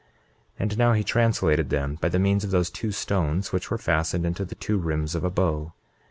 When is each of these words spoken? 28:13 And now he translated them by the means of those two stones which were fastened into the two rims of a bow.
28:13 0.57 0.57
And 0.61 0.77
now 0.79 0.93
he 0.93 1.03
translated 1.03 1.69
them 1.69 1.93
by 2.01 2.09
the 2.09 2.17
means 2.17 2.43
of 2.43 2.49
those 2.49 2.71
two 2.71 2.91
stones 2.91 3.51
which 3.53 3.69
were 3.69 3.77
fastened 3.77 4.25
into 4.25 4.43
the 4.43 4.55
two 4.55 4.79
rims 4.79 5.13
of 5.13 5.23
a 5.23 5.29
bow. 5.29 5.73